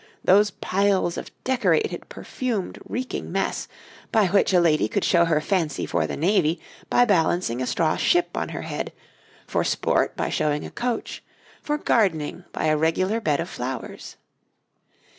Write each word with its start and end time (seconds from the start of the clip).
Those 0.23 0.49
piles 0.49 1.15
of 1.15 1.29
decorated, 1.43 2.09
perfumed, 2.09 2.79
reeking 2.89 3.31
mess, 3.31 3.67
by 4.11 4.25
which 4.29 4.51
a 4.51 4.59
lady 4.59 4.87
could 4.87 5.03
show 5.05 5.25
her 5.25 5.39
fancy 5.39 5.85
for 5.85 6.07
the 6.07 6.17
navy 6.17 6.59
by 6.89 7.05
balancing 7.05 7.61
a 7.61 7.67
straw 7.67 7.95
ship 7.97 8.29
on 8.35 8.49
her 8.49 8.63
head, 8.63 8.93
for 9.45 9.63
sport 9.63 10.17
by 10.17 10.29
showing 10.29 10.65
a 10.65 10.71
coach, 10.71 11.23
for 11.61 11.77
gardening 11.77 12.45
by 12.51 12.65
a 12.65 12.75
regular 12.77 13.21
bed 13.21 13.39
of 13.39 13.47
flowers. 13.47 14.17